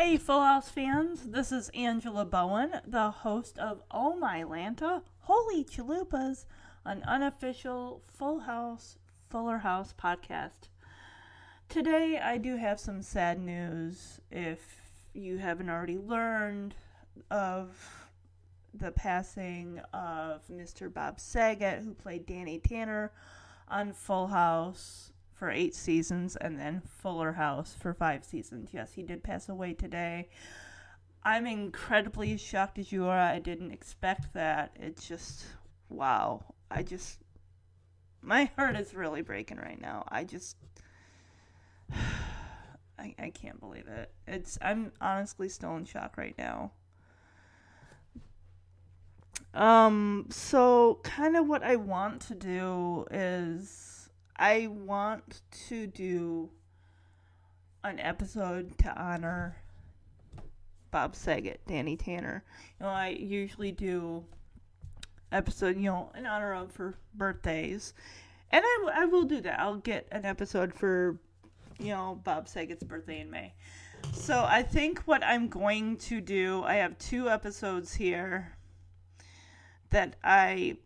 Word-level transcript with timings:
Hey, 0.00 0.16
Full 0.16 0.44
House 0.44 0.68
fans, 0.68 1.24
this 1.24 1.50
is 1.50 1.70
Angela 1.70 2.24
Bowen, 2.24 2.70
the 2.86 3.10
host 3.10 3.58
of 3.58 3.82
Oh 3.90 4.14
My 4.16 4.44
Lanta, 4.44 5.02
Holy 5.22 5.64
Chalupas, 5.64 6.44
an 6.84 7.02
unofficial 7.02 8.04
Full 8.06 8.38
House, 8.38 8.96
Fuller 9.28 9.58
House 9.58 9.92
podcast. 10.00 10.68
Today, 11.68 12.20
I 12.22 12.38
do 12.38 12.54
have 12.54 12.78
some 12.78 13.02
sad 13.02 13.40
news. 13.40 14.20
If 14.30 14.60
you 15.14 15.38
haven't 15.38 15.68
already 15.68 15.98
learned 15.98 16.76
of 17.32 17.76
the 18.72 18.92
passing 18.92 19.80
of 19.92 20.46
Mr. 20.46 20.94
Bob 20.94 21.18
Saget, 21.18 21.82
who 21.82 21.92
played 21.92 22.24
Danny 22.24 22.60
Tanner 22.60 23.10
on 23.66 23.92
Full 23.92 24.28
House 24.28 25.07
for 25.38 25.50
eight 25.50 25.74
seasons 25.74 26.34
and 26.36 26.58
then 26.58 26.82
Fuller 26.84 27.32
House 27.32 27.76
for 27.78 27.94
five 27.94 28.24
seasons. 28.24 28.70
Yes, 28.72 28.92
he 28.94 29.02
did 29.02 29.22
pass 29.22 29.48
away 29.48 29.72
today. 29.72 30.28
I'm 31.22 31.46
incredibly 31.46 32.36
shocked 32.36 32.78
as 32.78 32.90
you 32.90 33.06
are. 33.06 33.18
I 33.18 33.38
didn't 33.38 33.70
expect 33.70 34.34
that. 34.34 34.76
It's 34.80 35.06
just, 35.06 35.44
wow. 35.88 36.42
I 36.70 36.82
just, 36.82 37.18
my 38.20 38.50
heart 38.56 38.76
is 38.76 38.94
really 38.94 39.22
breaking 39.22 39.58
right 39.58 39.80
now. 39.80 40.04
I 40.08 40.24
just, 40.24 40.56
I, 42.98 43.14
I 43.18 43.30
can't 43.30 43.60
believe 43.60 43.86
it. 43.86 44.10
It's, 44.26 44.58
I'm 44.60 44.92
honestly 45.00 45.48
still 45.48 45.76
in 45.76 45.84
shock 45.84 46.16
right 46.16 46.34
now. 46.36 46.72
Um, 49.54 50.26
so 50.30 51.00
kind 51.04 51.36
of 51.36 51.46
what 51.46 51.62
I 51.62 51.76
want 51.76 52.20
to 52.22 52.34
do 52.34 53.06
is 53.10 53.97
I 54.38 54.68
want 54.68 55.42
to 55.68 55.86
do 55.86 56.50
an 57.82 57.98
episode 57.98 58.76
to 58.78 59.00
honor 59.00 59.56
Bob 60.90 61.16
Saget, 61.16 61.60
Danny 61.66 61.96
Tanner. 61.96 62.44
You 62.78 62.86
know, 62.86 62.92
I 62.92 63.08
usually 63.08 63.72
do 63.72 64.24
episode, 65.32 65.76
you 65.76 65.84
know, 65.84 66.12
in 66.16 66.26
honor 66.26 66.54
of 66.54 66.72
for 66.72 66.94
birthdays. 67.14 67.94
And 68.50 68.64
I, 68.64 69.02
I 69.02 69.04
will 69.06 69.24
do 69.24 69.40
that. 69.40 69.60
I'll 69.60 69.76
get 69.76 70.06
an 70.12 70.24
episode 70.24 70.72
for, 70.72 71.18
you 71.78 71.88
know, 71.88 72.20
Bob 72.24 72.48
Saget's 72.48 72.84
birthday 72.84 73.20
in 73.20 73.30
May. 73.30 73.54
So 74.12 74.46
I 74.48 74.62
think 74.62 75.00
what 75.00 75.24
I'm 75.24 75.48
going 75.48 75.96
to 75.98 76.20
do, 76.20 76.62
I 76.62 76.74
have 76.74 76.96
two 76.98 77.28
episodes 77.28 77.94
here 77.94 78.56
that 79.90 80.16
I 80.22 80.76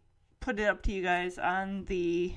put 0.41 0.58
it 0.58 0.64
up 0.64 0.83
to 0.83 0.92
you 0.92 1.03
guys 1.03 1.39
on 1.39 1.84
the 1.84 2.34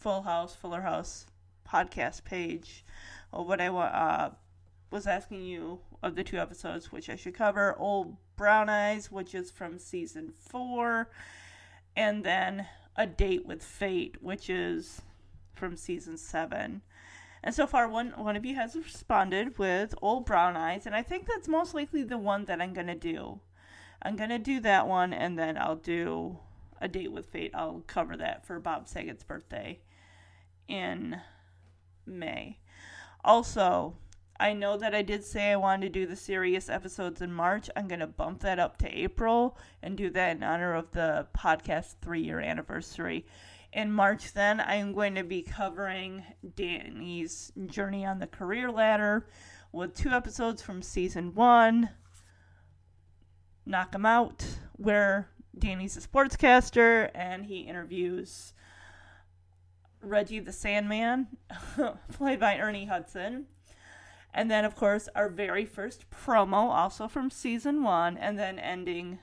Full 0.00 0.22
House, 0.22 0.54
Fuller 0.54 0.80
House 0.80 1.26
podcast 1.66 2.24
page 2.24 2.84
what 3.30 3.60
I 3.60 3.68
uh, 3.68 4.30
was 4.90 5.06
asking 5.06 5.44
you 5.44 5.80
of 6.02 6.16
the 6.16 6.24
two 6.24 6.38
episodes, 6.38 6.90
which 6.90 7.08
I 7.08 7.16
should 7.16 7.34
cover. 7.34 7.76
Old 7.78 8.16
Brown 8.36 8.68
Eyes, 8.68 9.10
which 9.10 9.34
is 9.34 9.50
from 9.50 9.78
season 9.78 10.32
four, 10.32 11.10
and 11.96 12.24
then 12.24 12.66
A 12.96 13.06
Date 13.06 13.46
with 13.46 13.62
Fate, 13.62 14.16
which 14.20 14.50
is 14.50 15.02
from 15.54 15.76
season 15.76 16.16
seven. 16.16 16.82
And 17.42 17.54
so 17.54 17.66
far, 17.66 17.88
one 17.88 18.12
one 18.16 18.36
of 18.36 18.44
you 18.44 18.54
has 18.56 18.74
responded 18.74 19.58
with 19.58 19.94
Old 20.02 20.26
Brown 20.26 20.56
Eyes, 20.56 20.86
and 20.86 20.94
I 20.94 21.02
think 21.02 21.26
that's 21.26 21.48
most 21.48 21.74
likely 21.74 22.02
the 22.02 22.18
one 22.18 22.46
that 22.46 22.60
I'm 22.60 22.72
gonna 22.72 22.94
do. 22.94 23.40
I'm 24.02 24.16
gonna 24.16 24.38
do 24.38 24.60
that 24.60 24.88
one, 24.88 25.12
and 25.12 25.38
then 25.38 25.56
I'll 25.56 25.76
do 25.76 26.38
a 26.80 26.88
date 26.88 27.12
with 27.12 27.26
fate. 27.26 27.52
I'll 27.54 27.84
cover 27.86 28.16
that 28.16 28.46
for 28.46 28.58
Bob 28.58 28.88
Saget's 28.88 29.22
birthday 29.22 29.80
in 30.70 31.20
May. 32.06 32.58
Also, 33.24 33.96
I 34.38 34.54
know 34.54 34.78
that 34.78 34.94
I 34.94 35.02
did 35.02 35.22
say 35.22 35.50
I 35.52 35.56
wanted 35.56 35.92
to 35.92 36.00
do 36.00 36.06
the 36.06 36.16
serious 36.16 36.70
episodes 36.70 37.20
in 37.20 37.32
March. 37.32 37.68
I'm 37.76 37.88
gonna 37.88 38.06
bump 38.06 38.40
that 38.40 38.58
up 38.58 38.78
to 38.78 38.88
April 38.88 39.58
and 39.82 39.96
do 39.96 40.08
that 40.10 40.36
in 40.36 40.42
honor 40.42 40.74
of 40.74 40.92
the 40.92 41.26
podcast 41.36 41.96
three 42.00 42.22
year 42.22 42.40
anniversary. 42.40 43.26
In 43.72 43.92
March, 43.92 44.32
then 44.32 44.60
I'm 44.60 44.94
going 44.94 45.14
to 45.14 45.22
be 45.22 45.42
covering 45.42 46.24
Danny's 46.56 47.52
journey 47.66 48.04
on 48.04 48.18
the 48.18 48.26
career 48.26 48.70
ladder 48.70 49.28
with 49.70 49.94
two 49.94 50.10
episodes 50.10 50.60
from 50.60 50.82
season 50.82 51.34
one. 51.34 51.90
Knock 53.64 53.94
'em 53.94 54.06
Out, 54.06 54.44
where 54.72 55.28
Danny's 55.56 55.96
a 55.96 56.00
sportscaster 56.00 57.10
and 57.14 57.44
he 57.44 57.60
interviews 57.60 58.54
Reggie 60.02 60.40
the 60.40 60.52
Sandman, 60.52 61.28
played 62.12 62.40
by 62.40 62.58
Ernie 62.58 62.86
Hudson. 62.86 63.46
And 64.32 64.50
then, 64.50 64.64
of 64.64 64.76
course, 64.76 65.08
our 65.14 65.28
very 65.28 65.64
first 65.64 66.08
promo, 66.10 66.70
also 66.70 67.08
from 67.08 67.30
season 67.30 67.82
one, 67.82 68.16
and 68.16 68.38
then 68.38 68.58
ending 68.58 69.18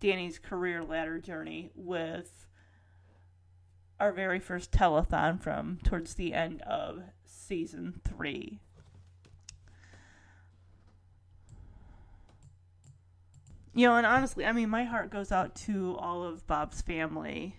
Danny's 0.00 0.38
career 0.38 0.82
ladder 0.82 1.18
journey 1.18 1.70
with 1.74 2.46
our 3.98 4.12
very 4.12 4.40
first 4.40 4.72
telethon 4.72 5.40
from 5.40 5.78
towards 5.84 6.14
the 6.14 6.32
end 6.32 6.62
of 6.62 7.02
season 7.24 8.00
three. 8.04 8.60
You 13.74 13.86
know, 13.86 13.96
and 13.96 14.06
honestly, 14.06 14.44
I 14.44 14.52
mean, 14.52 14.68
my 14.68 14.84
heart 14.84 15.10
goes 15.10 15.32
out 15.32 15.54
to 15.66 15.96
all 15.98 16.22
of 16.22 16.46
Bob's 16.46 16.82
family. 16.82 17.56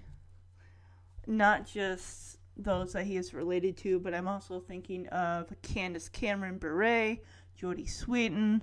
Not 1.26 1.66
just 1.66 2.38
those 2.58 2.94
that 2.94 3.06
he 3.06 3.18
is 3.18 3.34
related 3.34 3.78
to, 3.78 4.00
but 4.00 4.14
I'm 4.14 4.28
also 4.28 4.60
thinking 4.60 5.08
of 5.08 5.52
Candace 5.62 6.10
Cameron 6.10 6.58
Bure, 6.58 7.18
Jodie 7.60 7.90
Sweetin, 7.90 8.62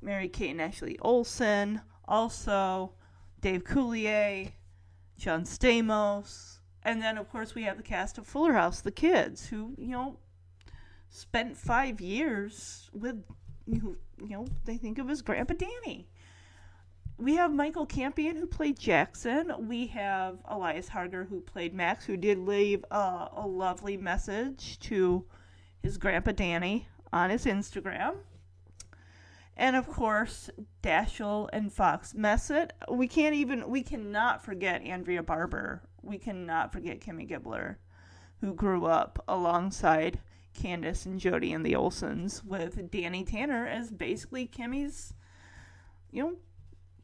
Mary 0.00 0.28
Kate 0.28 0.50
and 0.50 0.62
Ashley 0.62 0.98
Olsen, 1.00 1.80
also 2.06 2.92
Dave 3.40 3.64
Coulier, 3.64 4.52
John 5.18 5.44
Stamos, 5.44 6.58
and 6.82 7.02
then 7.02 7.18
of 7.18 7.28
course 7.30 7.54
we 7.54 7.62
have 7.64 7.76
the 7.76 7.82
cast 7.82 8.16
of 8.16 8.26
Fuller 8.26 8.54
House, 8.54 8.80
the 8.80 8.90
kids, 8.90 9.48
who, 9.48 9.74
you 9.76 9.88
know, 9.88 10.16
spent 11.10 11.56
five 11.56 12.00
years 12.00 12.88
with, 12.94 13.22
you 13.66 13.98
know, 14.18 14.46
they 14.64 14.78
think 14.78 14.98
of 14.98 15.10
as 15.10 15.20
Grandpa 15.22 15.54
Danny 15.54 16.08
we 17.20 17.36
have 17.36 17.52
Michael 17.52 17.84
Campion 17.84 18.36
who 18.36 18.46
played 18.46 18.78
Jackson. 18.78 19.52
We 19.68 19.88
have 19.88 20.38
Elias 20.46 20.88
Harger 20.88 21.24
who 21.24 21.40
played 21.40 21.74
Max, 21.74 22.06
who 22.06 22.16
did 22.16 22.38
leave 22.38 22.82
a, 22.90 23.28
a 23.36 23.46
lovely 23.46 23.98
message 23.98 24.78
to 24.80 25.26
his 25.82 25.98
grandpa 25.98 26.32
Danny 26.32 26.88
on 27.12 27.28
his 27.28 27.44
Instagram. 27.44 28.16
And 29.54 29.76
of 29.76 29.86
course, 29.86 30.48
Dashiell 30.82 31.50
and 31.52 31.70
Fox 31.70 32.14
Messitt. 32.14 32.72
We 32.90 33.06
can't 33.06 33.34
even 33.34 33.68
we 33.68 33.82
cannot 33.82 34.42
forget 34.42 34.82
Andrea 34.82 35.22
Barber. 35.22 35.82
We 36.02 36.16
cannot 36.16 36.72
forget 36.72 37.00
Kimmy 37.00 37.28
Gibbler, 37.28 37.76
who 38.40 38.54
grew 38.54 38.86
up 38.86 39.22
alongside 39.28 40.20
Candace 40.54 41.04
and 41.04 41.20
Jodie 41.20 41.54
and 41.54 41.66
the 41.66 41.74
Olsens 41.74 42.42
with 42.42 42.90
Danny 42.90 43.24
Tanner 43.24 43.66
as 43.66 43.90
basically 43.90 44.46
Kimmy's 44.46 45.12
you 46.10 46.22
know 46.22 46.36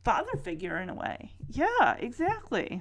father 0.07 0.37
figure 0.37 0.79
in 0.79 0.89
a 0.89 0.95
way. 0.95 1.33
Yeah, 1.51 1.97
exactly. 1.99 2.81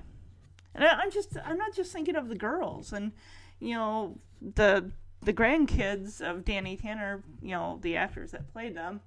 And 0.75 0.83
I, 0.83 0.89
I'm 0.89 1.09
just 1.09 1.35
I'm 1.43 1.57
not 1.57 1.73
just 1.73 1.91
thinking 1.91 2.15
of 2.15 2.29
the 2.29 2.35
girls 2.35 2.93
and 2.93 3.13
you 3.59 3.73
know 3.73 4.19
the 4.39 4.91
the 5.23 5.33
grandkids 5.33 6.21
of 6.21 6.45
Danny 6.45 6.77
Tanner, 6.77 7.23
you 7.41 7.49
know, 7.49 7.79
the 7.81 7.97
actors 7.97 8.29
that 8.29 8.53
played 8.53 8.77
them, 8.77 9.01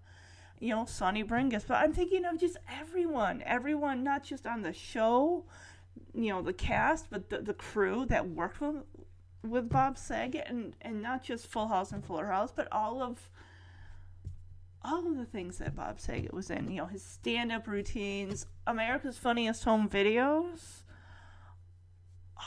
you 0.59 0.71
know, 0.71 0.83
Soni 0.83 1.25
Bringas, 1.25 1.65
but 1.65 1.77
I'm 1.77 1.93
thinking 1.93 2.25
of 2.25 2.41
just 2.41 2.57
everyone, 2.81 3.41
everyone 3.47 4.03
not 4.03 4.25
just 4.25 4.49
on 4.49 4.63
the 4.63 4.73
show, 4.73 5.45
you 6.13 6.31
know, 6.31 6.43
the 6.43 6.53
cast, 6.53 7.11
but 7.11 7.31
the, 7.31 7.39
the 7.39 7.55
crew 7.55 8.05
that 8.07 8.29
worked 8.29 8.61
with 8.61 8.83
with 9.45 9.69
Bob 9.69 9.97
Saget 9.97 10.43
and 10.49 10.75
and 10.81 11.01
not 11.01 11.23
just 11.23 11.47
Full 11.47 11.69
House 11.69 11.93
and 11.93 12.05
Fuller 12.05 12.27
House, 12.27 12.51
but 12.51 12.67
all 12.73 13.01
of 13.01 13.31
all 14.83 15.07
of 15.07 15.17
the 15.17 15.25
things 15.25 15.59
that 15.59 15.75
Bob 15.75 16.01
Saget 16.01 16.33
was 16.33 16.51
in, 16.51 16.71
you 16.71 16.79
know, 16.79 16.87
his 16.87 17.03
stand 17.03 17.53
up 17.53 17.67
routines, 17.67 18.47
America's 18.67 19.19
Funniest 19.19 19.65
Home 19.65 19.89
Videos, 19.89 20.83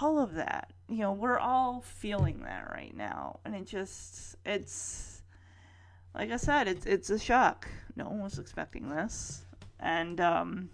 all 0.01 0.19
of 0.19 0.33
that. 0.35 0.71
You 0.87 0.99
know, 0.99 1.13
we're 1.13 1.39
all 1.39 1.81
feeling 1.81 2.43
that 2.43 2.69
right 2.71 2.95
now. 2.95 3.39
And 3.45 3.55
it 3.55 3.65
just, 3.65 4.35
it's, 4.45 5.21
like 6.13 6.31
I 6.31 6.37
said, 6.37 6.67
it's 6.67 6.85
it's 6.85 7.09
a 7.09 7.19
shock. 7.19 7.69
No 7.95 8.05
one 8.05 8.21
was 8.21 8.37
expecting 8.37 8.89
this, 8.89 9.45
and 9.79 10.19
um, 10.19 10.69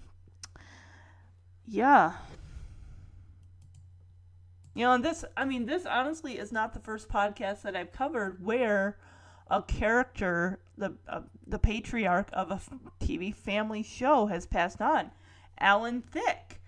yeah. 1.67 2.13
You 4.73 4.85
know, 4.85 4.93
and 4.93 5.03
this, 5.03 5.25
I 5.35 5.45
mean, 5.45 5.65
this 5.65 5.85
honestly 5.85 6.37
is 6.37 6.51
not 6.51 6.73
the 6.73 6.79
first 6.79 7.09
podcast 7.09 7.63
that 7.63 7.75
I've 7.75 7.91
covered 7.91 8.43
where 8.43 8.97
a 9.49 9.61
character, 9.61 10.59
the 10.77 10.93
uh, 11.07 11.21
the 11.45 11.59
patriarch 11.59 12.29
of 12.33 12.51
a 12.51 12.61
TV 12.99 13.33
family 13.33 13.83
show, 13.83 14.27
has 14.27 14.45
passed 14.45 14.81
on. 14.81 15.11
Alan 15.59 16.01
Thicke 16.01 16.59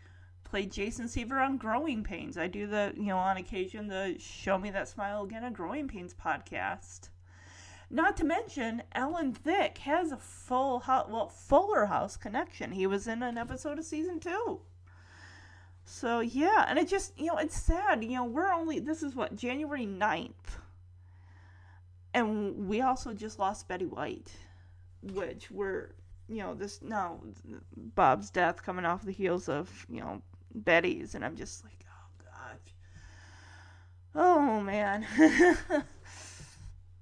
played 0.44 0.72
Jason 0.72 1.08
Seaver 1.08 1.40
on 1.40 1.58
Growing 1.58 2.04
Pains. 2.04 2.38
I 2.38 2.48
do 2.48 2.66
the, 2.66 2.94
you 2.96 3.08
know, 3.08 3.18
on 3.18 3.38
occasion 3.38 3.88
the 3.88 4.16
Show 4.20 4.58
Me 4.58 4.72
That 4.72 4.88
Smile 4.88 5.24
Again, 5.24 5.44
a 5.44 5.52
Growing 5.52 5.88
Pains 5.88 6.14
podcast. 6.14 7.10
Not 7.92 8.18
to 8.18 8.24
mention, 8.24 8.84
Alan 8.94 9.34
Thicke 9.34 9.80
has 9.80 10.12
a 10.12 10.18
full 10.18 10.80
house, 10.80 11.08
well, 11.10 11.28
Fuller 11.28 11.86
House 11.88 12.18
connection. 12.18 12.72
He 12.72 12.86
was 12.88 13.08
in 13.08 13.24
an 13.24 13.38
episode 13.38 13.80
of 13.80 13.86
season 13.86 14.20
two. 14.20 14.62
So, 15.86 16.20
yeah, 16.20 16.66
and 16.68 16.78
it 16.78 16.88
just, 16.88 17.20
you 17.20 17.28
know, 17.28 17.38
it's 17.38 17.60
sad. 17.60 18.04
You 18.04 18.12
know, 18.12 18.26
we're 18.26 18.52
only, 18.54 18.80
this 18.80 19.02
is 19.02 19.16
what, 19.16 19.36
January 19.36 19.88
9th. 19.88 20.60
And 22.14 22.68
we 22.68 22.82
also 22.82 23.14
just 23.14 23.40
lost 23.40 23.68
Betty 23.68 23.86
White, 23.86 24.32
which 25.02 25.52
we're, 25.52 25.92
you 26.28 26.38
know, 26.38 26.56
this 26.56 26.82
now, 26.82 27.20
Bob's 27.76 28.30
death 28.30 28.64
coming 28.64 28.86
off 28.86 29.04
the 29.04 29.12
heels 29.12 29.48
of, 29.48 29.86
you 29.90 30.02
know, 30.02 30.22
Betty's. 30.54 31.16
And 31.16 31.24
I'm 31.24 31.36
just 31.36 31.64
like, 31.64 31.86
oh, 31.88 32.24
God. 32.26 32.60
Oh, 34.16 34.62
man. 34.62 35.06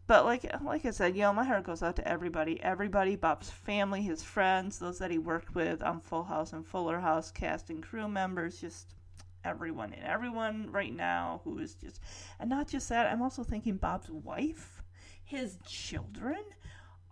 But 0.08 0.24
like 0.24 0.46
like 0.64 0.86
I 0.86 0.92
said, 0.92 1.18
you 1.18 1.24
know, 1.24 1.34
my 1.34 1.44
heart 1.44 1.66
goes 1.66 1.84
out 1.84 1.98
to 1.98 2.08
everybody. 2.08 2.62
Everybody, 2.64 3.18
Bob's 3.18 3.50
family, 3.50 4.02
his 4.02 4.24
friends, 4.24 4.80
those 4.80 5.00
that 5.00 5.12
he 5.12 5.18
worked 5.18 5.54
with 5.54 5.84
on 5.84 6.00
Full 6.00 6.24
House 6.24 6.54
and 6.54 6.66
Fuller 6.66 7.02
House, 7.02 7.30
cast 7.30 7.70
and 7.70 7.84
crew 7.84 8.08
members, 8.08 8.62
just 8.62 8.96
everyone 9.44 9.94
and 9.94 10.04
everyone 10.04 10.72
right 10.72 10.94
now 10.94 11.42
who 11.44 11.58
is 11.60 11.76
just 11.76 12.02
and 12.40 12.50
not 12.50 12.68
just 12.68 12.90
that, 12.90 13.08
I'm 13.08 13.22
also 13.22 13.44
thinking 13.44 13.76
Bob's 13.76 14.10
wife, 14.10 14.82
his 15.28 15.58
children, 15.66 16.38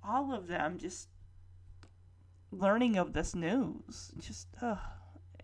all 0.03 0.33
of 0.33 0.47
them 0.47 0.77
just 0.77 1.09
learning 2.51 2.97
of 2.97 3.13
this 3.13 3.35
news. 3.35 4.11
Just 4.17 4.47
uh 4.61 4.77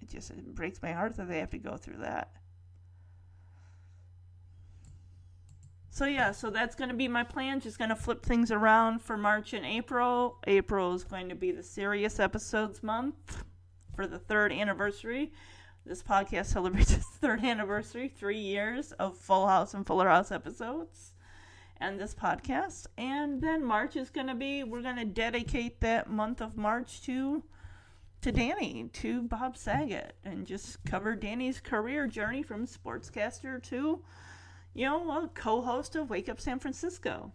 it 0.01 0.09
just 0.09 0.31
it 0.31 0.56
breaks 0.56 0.81
my 0.81 0.94
heart 0.94 1.15
that 1.18 1.27
they 1.27 1.39
have 1.39 1.51
to 1.51 1.57
go 1.57 1.77
through 1.77 1.97
that. 1.97 2.31
So 5.89 6.06
yeah, 6.06 6.31
so 6.31 6.50
that's 6.50 6.73
going 6.73 6.89
to 6.89 6.95
be 6.95 7.09
my 7.09 7.25
plan. 7.25 7.59
Just 7.59 7.77
going 7.77 7.89
to 7.89 7.97
flip 7.97 8.25
things 8.25 8.50
around 8.50 9.01
for 9.01 9.17
March 9.17 9.51
and 9.51 9.65
April. 9.65 10.38
April 10.47 10.94
is 10.94 11.03
going 11.03 11.27
to 11.27 11.35
be 11.35 11.51
the 11.51 11.63
serious 11.63 12.17
episodes 12.17 12.81
month 12.81 13.44
for 13.94 14.07
the 14.07 14.17
third 14.17 14.53
anniversary. 14.53 15.33
This 15.85 16.01
podcast 16.01 16.45
celebrates 16.53 16.94
its 16.94 17.06
third 17.06 17.44
anniversary, 17.44 18.07
three 18.07 18.39
years 18.39 18.94
of 18.94 19.17
Full 19.17 19.47
House 19.47 19.74
and 19.74 19.85
Fuller 19.85 20.07
House 20.07 20.31
episodes, 20.31 21.12
and 21.81 21.99
this 21.99 22.13
podcast. 22.13 22.87
And 22.97 23.41
then 23.41 23.65
March 23.65 23.95
is 23.95 24.09
going 24.09 24.27
to 24.27 24.35
be 24.35 24.63
we're 24.63 24.81
going 24.81 24.95
to 24.97 25.05
dedicate 25.05 25.81
that 25.81 26.09
month 26.09 26.41
of 26.41 26.55
March 26.55 27.01
to 27.03 27.43
to 28.21 28.31
Danny, 28.31 28.87
to 28.93 29.23
Bob 29.23 29.57
Saget, 29.57 30.15
and 30.23 30.45
just 30.45 30.83
cover 30.85 31.15
Danny's 31.15 31.59
career 31.59 32.05
journey 32.05 32.43
from 32.43 32.67
sportscaster 32.67 33.61
to 33.63 34.03
you 34.73 34.85
know, 34.85 35.23
a 35.23 35.27
co 35.33 35.61
host 35.61 35.95
of 35.95 36.09
Wake 36.09 36.29
Up 36.29 36.39
San 36.39 36.59
Francisco. 36.59 37.31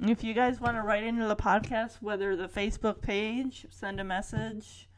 If 0.00 0.22
you 0.22 0.32
guys 0.32 0.60
want 0.60 0.76
to 0.76 0.82
write 0.82 1.02
into 1.02 1.26
the 1.26 1.34
podcast, 1.34 1.96
whether 2.00 2.36
the 2.36 2.48
Facebook 2.48 3.00
page, 3.00 3.66
send 3.70 3.98
a 3.98 4.04
message, 4.04 4.88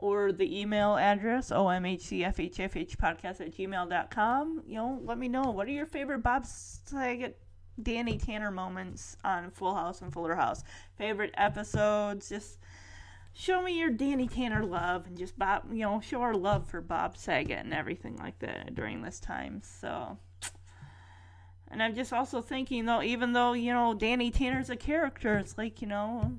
or 0.00 0.32
the 0.32 0.58
email 0.58 0.96
address, 0.96 1.50
omhcfhfhpodcast 1.50 3.40
at 3.42 3.54
gmail.com, 3.54 4.62
you 4.66 4.76
know, 4.76 4.98
let 5.04 5.18
me 5.18 5.28
know. 5.28 5.50
What 5.50 5.68
are 5.68 5.72
your 5.72 5.84
favorite 5.84 6.22
Bob 6.22 6.46
Saget, 6.46 7.38
Danny 7.82 8.16
Tanner 8.16 8.50
moments 8.50 9.18
on 9.24 9.50
Full 9.50 9.74
House 9.74 10.00
and 10.00 10.10
Fuller 10.10 10.34
House? 10.34 10.64
Favorite 10.96 11.34
episodes? 11.36 12.30
Just 12.30 12.56
show 13.34 13.60
me 13.60 13.78
your 13.78 13.90
Danny 13.90 14.26
Tanner 14.26 14.64
love 14.64 15.06
and 15.06 15.18
just 15.18 15.38
Bob, 15.38 15.70
you 15.70 15.82
know, 15.82 16.00
show 16.00 16.22
our 16.22 16.34
love 16.34 16.66
for 16.66 16.80
Bob 16.80 17.18
Saget 17.18 17.58
and 17.58 17.74
everything 17.74 18.16
like 18.16 18.38
that 18.38 18.74
during 18.74 19.02
this 19.02 19.20
time. 19.20 19.60
So, 19.62 20.16
and 21.68 21.82
I'm 21.82 21.94
just 21.94 22.14
also 22.14 22.40
thinking 22.40 22.86
though, 22.86 23.02
even 23.02 23.34
though 23.34 23.52
you 23.52 23.74
know 23.74 23.92
Danny 23.92 24.30
Tanner's 24.30 24.70
a 24.70 24.76
character, 24.76 25.36
it's 25.36 25.58
like 25.58 25.82
you 25.82 25.88
know, 25.88 26.38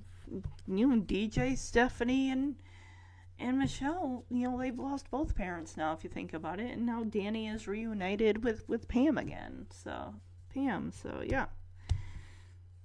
you 0.68 0.92
and 0.92 1.08
DJ 1.08 1.56
Stephanie 1.56 2.32
and 2.32 2.56
and 3.42 3.58
Michelle, 3.58 4.26
you 4.30 4.50
know, 4.50 4.58
they've 4.60 4.78
lost 4.78 5.10
both 5.12 5.36
parents 5.36 5.76
now 5.76 5.94
if 5.94 6.04
you 6.04 6.10
think 6.10 6.34
about 6.34 6.60
it, 6.60 6.72
and 6.72 6.86
now 6.86 7.04
Danny 7.04 7.48
is 7.48 7.68
reunited 7.68 8.44
with 8.44 8.68
with 8.70 8.88
Pam 8.88 9.18
again. 9.18 9.68
So 9.72 10.16
Pam, 10.54 10.92
so 10.92 11.24
yeah. 11.26 11.48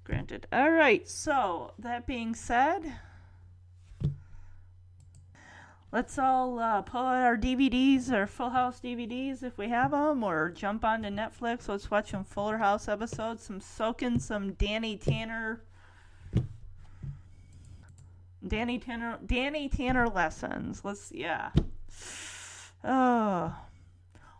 Granted. 0.04 0.46
All 0.52 0.70
right. 0.70 1.08
So 1.08 1.72
that 1.78 2.06
being 2.06 2.34
said 2.34 2.94
let's 5.96 6.18
all 6.18 6.58
uh, 6.58 6.82
pull 6.82 7.00
out 7.00 7.22
our 7.22 7.38
DVDs 7.38 8.12
or 8.12 8.26
Full 8.26 8.50
House 8.50 8.80
DVDs 8.80 9.42
if 9.42 9.56
we 9.56 9.68
have 9.68 9.92
them, 9.92 10.22
or 10.22 10.50
jump 10.50 10.84
onto 10.84 11.08
Netflix. 11.08 11.68
Let's 11.68 11.90
watch 11.90 12.10
some 12.10 12.22
Fuller 12.22 12.58
House 12.58 12.86
episodes, 12.86 13.44
some 13.44 13.60
soaking 13.60 14.18
some 14.18 14.52
Danny 14.52 14.98
Tanner. 14.98 15.62
Danny 18.46 18.78
Tanner, 18.78 19.19
Danny 19.25 19.69
Tanner 19.69 20.08
lessons. 20.08 20.82
Let's 20.84 21.12
yeah. 21.12 21.50
Oh, 22.84 23.54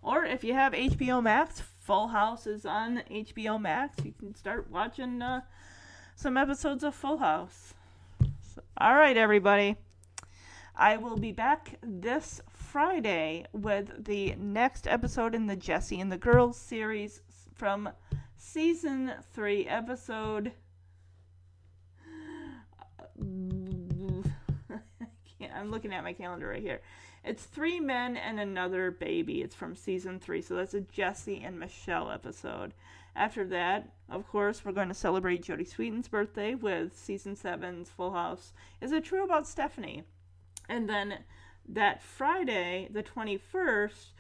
or 0.03 0.25
if 0.25 0.45
you 0.45 0.55
have 0.55 0.73
HBO 0.73 1.23
Max, 1.23 1.63
Full 1.81 2.09
House 2.09 2.47
is 2.47 2.65
on 2.65 3.03
HBO 3.11 3.61
Max. 3.61 4.05
You 4.05 4.15
can 4.19 4.35
start 4.35 4.71
watching 4.71 5.23
uh, 5.23 5.41
some 6.15 6.37
episodes 6.37 6.85
of 6.85 6.95
Full 6.95 7.19
House. 7.19 7.75
So, 8.55 8.63
all 8.79 8.95
right, 8.95 9.17
everybody. 9.17 9.77
I 10.77 10.97
will 10.99 11.17
be 11.17 11.33
back 11.33 11.79
this 11.83 12.41
Friday 12.51 13.47
with 13.53 14.05
the 14.05 14.35
next 14.37 14.87
episode 14.87 15.35
in 15.35 15.47
the 15.47 15.57
Jesse 15.57 16.01
and 16.01 16.13
the 16.13 16.19
Girls 16.19 16.59
series 16.59 17.23
from 17.55 17.89
season 18.37 19.13
3, 19.33 19.67
episode. 19.67 20.53
I'm 25.57 25.71
looking 25.71 25.93
at 25.93 26.05
my 26.05 26.13
calendar 26.13 26.49
right 26.49 26.63
here. 26.63 26.81
It's 27.25 27.45
Three 27.45 27.81
Men 27.81 28.17
and 28.17 28.39
Another 28.39 28.91
Baby. 28.91 29.43
It's 29.43 29.55
from 29.55 29.75
season 29.75 30.21
3, 30.21 30.43
so 30.43 30.55
that's 30.55 30.75
a 30.75 30.81
Jesse 30.81 31.43
and 31.43 31.59
Michelle 31.59 32.11
episode. 32.11 32.73
After 33.17 33.45
that, 33.47 33.89
of 34.11 34.29
course, 34.29 34.65
we're 34.65 34.73
going 34.73 34.89
to 34.89 34.95
celebrate 34.95 35.43
Jodie 35.43 35.67
Sweetin's 35.67 36.09
birthday 36.09 36.55
with 36.55 36.97
season 36.97 37.35
seven's 37.35 37.89
Full 37.89 38.13
House. 38.13 38.53
Is 38.81 38.93
it 38.93 39.05
true 39.05 39.25
about 39.25 39.49
Stephanie? 39.49 40.05
And 40.69 40.89
then 40.89 41.21
that 41.69 42.03
Friday, 42.03 42.89
the 42.93 43.03
21st, 43.03 44.13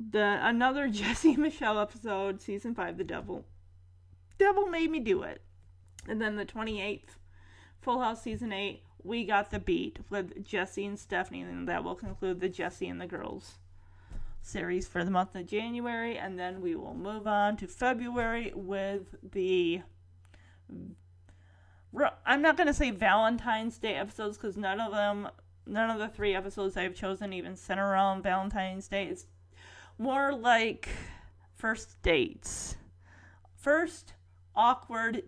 the 0.00 0.38
another 0.42 0.88
Jesse 0.90 1.36
Michelle 1.36 1.78
episode, 1.78 2.40
season 2.40 2.74
5, 2.74 2.96
The 2.96 3.04
Devil. 3.04 3.44
Devil 4.38 4.66
made 4.66 4.90
me 4.90 5.00
do 5.00 5.22
it. 5.22 5.42
And 6.08 6.22
then 6.22 6.36
the 6.36 6.46
28th, 6.46 7.18
Full 7.82 8.00
House 8.00 8.22
season 8.22 8.52
8, 8.52 8.82
we 9.02 9.24
got 9.24 9.50
the 9.50 9.58
beat 9.58 9.98
with 10.10 10.44
Jesse 10.44 10.86
and 10.86 10.98
Stephanie, 10.98 11.42
and 11.42 11.68
that 11.68 11.84
will 11.84 11.94
conclude 11.94 12.40
the 12.40 12.48
Jesse 12.48 12.88
and 12.88 13.00
the 13.00 13.06
Girls 13.06 13.58
series 14.42 14.86
for 14.88 15.04
the 15.04 15.10
month 15.10 15.34
of 15.34 15.46
January, 15.46 16.16
and 16.16 16.38
then 16.38 16.60
we 16.60 16.74
will 16.74 16.94
move 16.94 17.26
on 17.26 17.56
to 17.58 17.66
February 17.66 18.52
with 18.54 19.14
the 19.22 19.82
I'm 22.26 22.42
not 22.42 22.56
going 22.56 22.66
to 22.66 22.74
say 22.74 22.90
Valentine's 22.90 23.78
Day 23.78 23.94
episodes 23.94 24.36
because 24.36 24.56
none 24.56 24.80
of 24.80 24.92
them, 24.92 25.28
none 25.66 25.90
of 25.90 25.98
the 25.98 26.08
three 26.08 26.34
episodes 26.34 26.76
I've 26.76 26.94
chosen 26.94 27.32
even 27.32 27.56
center 27.56 27.86
around 27.86 28.22
Valentine's 28.22 28.88
Day. 28.88 29.06
It's 29.06 29.26
more 29.96 30.34
like 30.34 30.88
first 31.56 32.00
dates. 32.02 32.76
First, 33.56 34.12
awkward. 34.54 35.24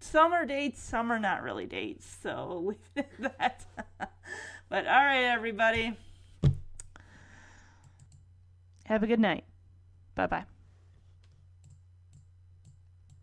Some 0.00 0.32
are 0.32 0.46
dates, 0.46 0.82
some 0.82 1.10
are 1.10 1.18
not 1.18 1.42
really 1.42 1.66
dates. 1.66 2.06
So 2.22 2.62
leave 2.96 3.06
it 3.20 3.34
at 3.40 3.64
that. 3.98 4.12
but 4.68 4.86
all 4.86 5.04
right, 5.04 5.24
everybody. 5.24 5.96
Have 8.84 9.02
a 9.02 9.06
good 9.06 9.20
night. 9.20 9.44
Bye 10.14 10.26
bye. 10.26 10.44